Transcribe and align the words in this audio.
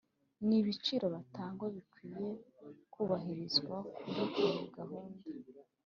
Ni 0.47 0.55
ibiciro 0.61 1.05
batanga 1.15 1.63
bikwiye 1.73 2.27
kubahirizwa 2.93 3.75
kuri 3.95 4.23
iyo 4.49 4.61
gahunda 4.75 5.19